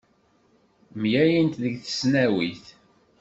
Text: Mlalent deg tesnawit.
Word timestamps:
Mlalent 1.01 1.53
deg 1.63 1.75
tesnawit. 1.83 2.65